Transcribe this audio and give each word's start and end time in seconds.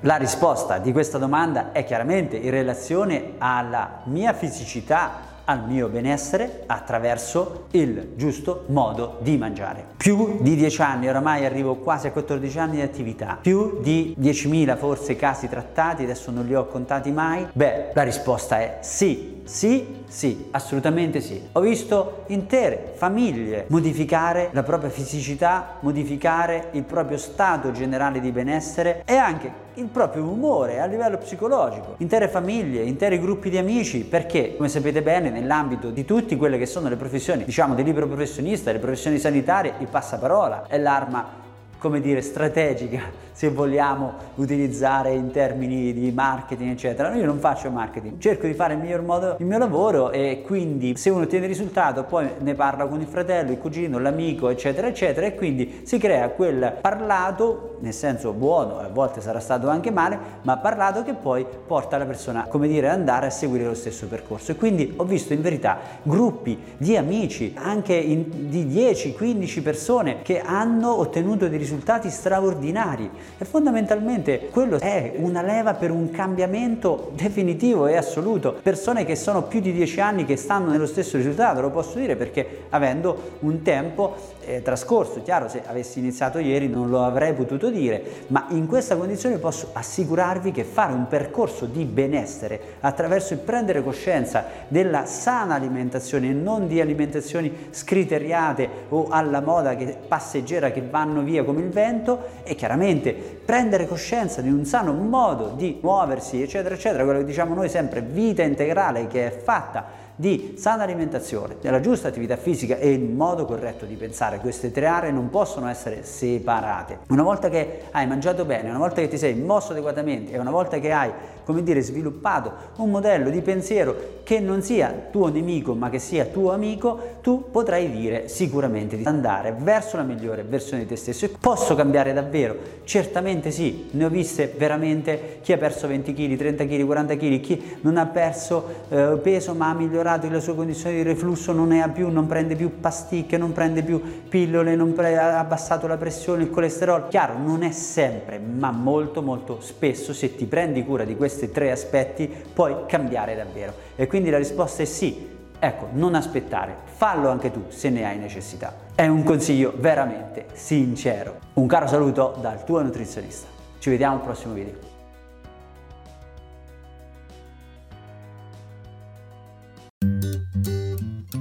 La 0.00 0.16
risposta 0.16 0.76
di 0.76 0.92
questa 0.92 1.16
domanda 1.16 1.72
è 1.72 1.84
chiaramente 1.84 2.36
in 2.36 2.50
relazione 2.50 3.32
alla 3.38 4.02
mia 4.04 4.34
fisicità, 4.34 5.34
al 5.44 5.66
mio 5.66 5.88
benessere 5.88 6.64
attraverso 6.66 7.66
il 7.70 8.12
giusto 8.14 8.64
modo 8.66 9.16
di 9.20 9.38
mangiare. 9.38 9.84
Più 9.96 10.38
di 10.40 10.54
10 10.54 10.82
anni, 10.82 11.08
oramai 11.08 11.46
arrivo 11.46 11.76
quasi 11.76 12.08
a 12.08 12.12
14 12.12 12.58
anni 12.58 12.76
di 12.76 12.82
attività, 12.82 13.38
più 13.40 13.80
di 13.80 14.14
10.000 14.20 14.76
forse 14.76 15.16
casi 15.16 15.48
trattati, 15.48 16.02
adesso 16.02 16.30
non 16.30 16.44
li 16.44 16.54
ho 16.54 16.66
contati 16.66 17.10
mai. 17.10 17.46
Beh, 17.52 17.92
la 17.94 18.02
risposta 18.02 18.58
è 18.58 18.78
sì, 18.80 19.35
sì, 19.46 20.02
sì, 20.08 20.48
assolutamente 20.50 21.20
sì. 21.20 21.40
Ho 21.52 21.60
visto 21.60 22.24
intere 22.26 22.92
famiglie 22.96 23.66
modificare 23.68 24.50
la 24.52 24.64
propria 24.64 24.90
fisicità, 24.90 25.76
modificare 25.80 26.70
il 26.72 26.82
proprio 26.82 27.16
stato 27.16 27.70
generale 27.70 28.20
di 28.20 28.32
benessere 28.32 29.02
e 29.04 29.14
anche 29.14 29.64
il 29.74 29.86
proprio 29.86 30.24
umore 30.24 30.80
a 30.80 30.86
livello 30.86 31.18
psicologico. 31.18 31.94
Intere 31.98 32.28
famiglie, 32.28 32.82
interi 32.82 33.20
gruppi 33.20 33.48
di 33.48 33.58
amici, 33.58 34.00
perché 34.00 34.56
come 34.56 34.68
sapete 34.68 35.00
bene 35.00 35.30
nell'ambito 35.30 35.90
di 35.90 36.04
tutte 36.04 36.36
quelle 36.36 36.58
che 36.58 36.66
sono 36.66 36.88
le 36.88 36.96
professioni, 36.96 37.44
diciamo 37.44 37.74
del 37.74 37.84
libero 37.84 38.08
professionista, 38.08 38.72
le 38.72 38.78
professioni 38.78 39.18
sanitarie, 39.18 39.74
il 39.78 39.86
passaparola 39.86 40.66
è 40.66 40.78
l'arma 40.78 41.44
come 41.78 42.00
dire, 42.00 42.20
strategica, 42.20 43.00
se 43.36 43.50
vogliamo 43.50 44.14
utilizzare 44.36 45.12
in 45.12 45.30
termini 45.30 45.92
di 45.92 46.10
marketing, 46.10 46.70
eccetera. 46.70 47.14
Io 47.14 47.26
non 47.26 47.38
faccio 47.38 47.70
marketing, 47.70 48.18
cerco 48.18 48.46
di 48.46 48.54
fare 48.54 48.74
il 48.74 48.80
miglior 48.80 49.02
modo 49.02 49.36
il 49.38 49.46
mio 49.46 49.58
lavoro 49.58 50.10
e 50.10 50.42
quindi 50.44 50.96
se 50.96 51.10
uno 51.10 51.24
ottiene 51.24 51.46
risultato 51.46 52.04
poi 52.04 52.28
ne 52.38 52.54
parla 52.54 52.86
con 52.86 53.00
il 53.00 53.06
fratello, 53.06 53.52
il 53.52 53.58
cugino, 53.58 53.98
l'amico, 53.98 54.48
eccetera, 54.48 54.86
eccetera 54.88 55.26
e 55.26 55.34
quindi 55.34 55.82
si 55.84 55.98
crea 55.98 56.30
quel 56.30 56.78
parlato, 56.80 57.76
nel 57.80 57.92
senso 57.92 58.32
buono, 58.32 58.78
a 58.78 58.88
volte 58.88 59.20
sarà 59.20 59.40
stato 59.40 59.68
anche 59.68 59.90
male, 59.90 60.18
ma 60.42 60.56
parlato 60.56 61.02
che 61.02 61.12
poi 61.12 61.46
porta 61.66 61.98
la 61.98 62.06
persona, 62.06 62.46
come 62.48 62.68
dire, 62.68 62.88
ad 62.88 62.98
andare 62.98 63.26
a 63.26 63.30
seguire 63.30 63.64
lo 63.64 63.74
stesso 63.74 64.06
percorso. 64.06 64.52
E 64.52 64.56
quindi 64.56 64.94
ho 64.96 65.04
visto 65.04 65.32
in 65.32 65.42
verità 65.42 65.78
gruppi 66.02 66.58
di 66.76 66.96
amici, 66.96 67.54
anche 67.56 67.94
in, 67.94 68.48
di 68.48 68.64
10-15 68.64 69.62
persone 69.62 70.22
che 70.22 70.40
hanno 70.40 70.98
ottenuto 70.98 71.48
dei 71.48 71.58
risultati 71.58 71.74
risultati 71.86 72.10
straordinari 72.10 73.10
e 73.38 73.44
fondamentalmente 73.44 74.48
quello 74.50 74.78
è 74.78 75.12
una 75.16 75.42
leva 75.42 75.74
per 75.74 75.90
un 75.90 76.10
cambiamento 76.10 77.12
definitivo 77.14 77.86
e 77.86 77.96
assoluto. 77.96 78.56
Persone 78.62 79.04
che 79.04 79.16
sono 79.16 79.42
più 79.42 79.60
di 79.60 79.72
dieci 79.72 80.00
anni 80.00 80.24
che 80.24 80.36
stanno 80.36 80.70
nello 80.70 80.86
stesso 80.86 81.16
risultato, 81.16 81.60
lo 81.60 81.70
posso 81.70 81.98
dire 81.98 82.16
perché 82.16 82.64
avendo 82.70 83.38
un 83.40 83.62
tempo 83.62 84.14
eh, 84.46 84.62
trascorso, 84.62 85.22
chiaro 85.22 85.48
se 85.48 85.62
avessi 85.66 85.98
iniziato 85.98 86.38
ieri 86.38 86.68
non 86.68 86.88
lo 86.88 87.04
avrei 87.04 87.34
potuto 87.34 87.68
dire, 87.68 88.02
ma 88.28 88.46
in 88.50 88.66
questa 88.66 88.96
condizione 88.96 89.38
posso 89.38 89.70
assicurarvi 89.72 90.52
che 90.52 90.64
fare 90.64 90.92
un 90.92 91.08
percorso 91.08 91.66
di 91.66 91.84
benessere 91.84 92.60
attraverso 92.80 93.32
il 93.32 93.40
prendere 93.40 93.82
coscienza 93.82 94.44
della 94.68 95.04
sana 95.06 95.54
alimentazione 95.54 96.30
e 96.30 96.32
non 96.32 96.68
di 96.68 96.80
alimentazioni 96.80 97.52
scriteriate 97.70 98.68
o 98.88 99.08
alla 99.10 99.40
moda 99.40 99.74
che 99.74 99.96
passeggera 100.06 100.70
che 100.70 100.82
vanno 100.88 101.22
via 101.22 101.44
come 101.44 101.60
il 101.60 101.70
vento 101.70 102.26
e 102.44 102.54
chiaramente 102.54 103.15
prendere 103.44 103.86
coscienza 103.86 104.40
di 104.40 104.50
un 104.50 104.64
sano 104.64 104.92
modo 104.92 105.54
di 105.56 105.78
muoversi, 105.80 106.42
eccetera, 106.42 106.74
eccetera, 106.74 107.04
quello 107.04 107.20
che 107.20 107.24
diciamo 107.24 107.54
noi 107.54 107.68
sempre, 107.68 108.00
vita 108.02 108.42
integrale 108.42 109.06
che 109.06 109.26
è 109.26 109.30
fatta 109.30 110.05
di 110.16 110.54
sana 110.58 110.82
alimentazione, 110.82 111.56
della 111.60 111.80
giusta 111.80 112.08
attività 112.08 112.36
fisica 112.36 112.78
e 112.78 112.90
il 112.90 113.02
modo 113.02 113.44
corretto 113.44 113.84
di 113.84 113.94
pensare. 113.94 114.38
Queste 114.38 114.70
tre 114.72 114.86
aree 114.86 115.10
non 115.10 115.28
possono 115.28 115.68
essere 115.68 116.04
separate. 116.04 117.00
Una 117.08 117.22
volta 117.22 117.50
che 117.50 117.82
hai 117.90 118.06
mangiato 118.06 118.46
bene, 118.46 118.70
una 118.70 118.78
volta 118.78 119.02
che 119.02 119.08
ti 119.08 119.18
sei 119.18 119.34
mosso 119.34 119.72
adeguatamente 119.72 120.32
e 120.32 120.38
una 120.38 120.50
volta 120.50 120.78
che 120.78 120.90
hai, 120.90 121.10
come 121.44 121.62
dire, 121.62 121.82
sviluppato 121.82 122.52
un 122.78 122.90
modello 122.90 123.28
di 123.28 123.42
pensiero 123.42 124.14
che 124.24 124.40
non 124.40 124.62
sia 124.62 125.08
tuo 125.10 125.28
nemico 125.28 125.74
ma 125.74 125.90
che 125.90 125.98
sia 125.98 126.24
tuo 126.24 126.52
amico, 126.52 127.18
tu 127.20 127.50
potrai 127.50 127.90
dire 127.90 128.28
sicuramente 128.28 128.96
di 128.96 129.04
andare 129.04 129.54
verso 129.56 129.98
la 129.98 130.02
migliore 130.02 130.42
versione 130.42 130.82
di 130.82 130.88
te 130.88 130.96
stesso. 130.96 131.26
E 131.26 131.30
posso 131.38 131.74
cambiare 131.74 132.14
davvero? 132.14 132.56
Certamente 132.84 133.50
sì, 133.50 133.88
ne 133.92 134.06
ho 134.06 134.08
viste 134.08 134.52
veramente 134.56 135.40
chi 135.42 135.52
ha 135.52 135.58
perso 135.58 135.86
20 135.86 136.14
kg, 136.14 136.36
30 136.36 136.64
kg, 136.64 136.84
40 136.84 137.16
kg, 137.16 137.40
chi 137.40 137.76
non 137.82 137.98
ha 137.98 138.06
perso 138.06 138.64
eh, 138.88 139.18
peso 139.22 139.54
ma 139.54 139.68
ha 139.68 139.74
migliorato 139.74 140.04
migliorato 140.06 140.28
le 140.28 140.40
sue 140.40 140.54
condizioni 140.54 140.96
di 140.96 141.02
reflusso, 141.02 141.52
non 141.52 141.68
ne 141.68 141.82
ha 141.82 141.88
più, 141.88 142.08
non 142.08 142.26
prende 142.26 142.54
più 142.54 142.78
pasticche, 142.78 143.36
non 143.36 143.52
prende 143.52 143.82
più 143.82 144.00
pillole, 144.28 144.76
non 144.76 144.94
ha 144.96 145.38
abbassato 145.38 145.86
la 145.86 145.96
pressione, 145.96 146.44
il 146.44 146.50
colesterolo. 146.50 147.08
Chiaro, 147.08 147.36
non 147.38 147.62
è 147.62 147.72
sempre, 147.72 148.38
ma 148.38 148.70
molto 148.70 149.20
molto 149.20 149.60
spesso 149.60 150.12
se 150.12 150.36
ti 150.36 150.46
prendi 150.46 150.84
cura 150.84 151.04
di 151.04 151.16
questi 151.16 151.50
tre 151.50 151.72
aspetti 151.72 152.32
puoi 152.52 152.86
cambiare 152.86 153.34
davvero. 153.34 153.74
E 153.96 154.06
quindi 154.06 154.30
la 154.30 154.38
risposta 154.38 154.82
è 154.82 154.86
sì. 154.86 155.34
Ecco, 155.58 155.88
non 155.92 156.14
aspettare, 156.14 156.76
fallo 156.84 157.30
anche 157.30 157.50
tu 157.50 157.64
se 157.68 157.90
ne 157.90 158.06
hai 158.06 158.18
necessità. 158.18 158.74
È 158.94 159.06
un 159.06 159.24
consiglio 159.24 159.72
veramente 159.76 160.46
sincero. 160.52 161.38
Un 161.54 161.66
caro 161.66 161.86
saluto 161.86 162.36
dal 162.40 162.64
tuo 162.64 162.80
nutrizionista. 162.82 163.48
Ci 163.78 163.90
vediamo 163.90 164.16
al 164.16 164.22
prossimo 164.22 164.52
video. 164.52 164.95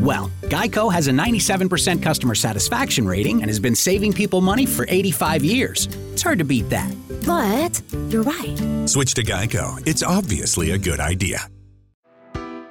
Well, 0.00 0.30
Geico 0.42 0.92
has 0.92 1.08
a 1.08 1.10
97% 1.10 2.02
customer 2.02 2.34
satisfaction 2.34 3.06
rating 3.06 3.40
and 3.40 3.46
has 3.50 3.58
been 3.58 3.74
saving 3.74 4.12
people 4.12 4.40
money 4.40 4.64
for 4.64 4.86
85 4.88 5.44
years. 5.44 5.88
It's 6.12 6.22
hard 6.22 6.38
to 6.38 6.44
beat 6.44 6.68
that. 6.70 6.92
But 7.26 7.82
you're 8.12 8.22
right. 8.22 8.88
Switch 8.88 9.14
to 9.14 9.22
Geico. 9.22 9.86
It's 9.86 10.02
obviously 10.02 10.70
a 10.70 10.78
good 10.78 11.00
idea. 11.00 11.48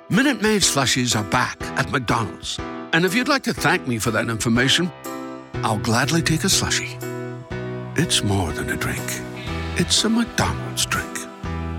Minute 0.10 0.42
Maid 0.42 0.62
slushies 0.62 1.20
are 1.20 1.30
back 1.30 1.62
at 1.62 1.92
McDonald's. 1.92 2.58
And 2.94 3.06
if 3.06 3.14
you'd 3.14 3.28
like 3.28 3.44
to 3.44 3.54
thank 3.54 3.88
me 3.88 4.00
for 4.00 4.12
that 4.12 4.30
information, 4.30 4.90
I'll 5.56 5.80
gladly 5.80 6.22
take 6.22 6.46
a 6.46 6.48
slushie. 6.48 6.96
It's 7.98 8.24
more 8.24 8.54
than 8.54 8.70
a 8.70 8.78
drink, 8.78 9.04
it's 9.76 10.04
a 10.06 10.10
McDonald's 10.10 10.86
drink. 10.86 11.27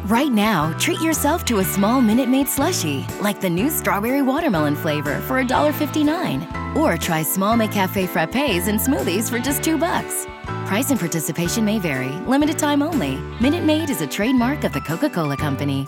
Right 0.09 0.33
now, 0.33 0.73
treat 0.79 1.03
yourself 1.03 1.45
to 1.45 1.59
a 1.59 1.65
small 1.65 2.01
Minute 2.01 2.31
Maid 2.31 2.47
slushie, 2.47 3.05
like 3.21 3.43
the 3.43 3.51
new 3.51 3.69
strawberry 3.69 4.23
watermelon 4.23 4.75
flavor 4.75 5.21
for 5.21 5.45
$1.59. 5.45 6.75
Or 6.75 6.97
try 6.97 7.23
small 7.23 7.59
McCafe 7.59 8.09
frappes 8.09 8.69
and 8.69 8.81
smoothies 8.81 9.29
for 9.29 9.39
just 9.39 9.63
two 9.63 9.77
bucks. 9.77 10.27
Price 10.65 10.89
and 10.89 10.99
participation 10.99 11.63
may 11.63 11.79
vary, 11.79 12.09
limited 12.27 12.59
time 12.59 12.83
only. 12.83 13.17
Minute 13.39 13.65
Maid 13.65 13.91
is 13.91 14.01
a 14.01 14.07
trademark 14.07 14.65
of 14.65 14.73
the 14.73 14.81
Coca 14.81 15.11
Cola 15.11 15.37
Company. 15.37 15.87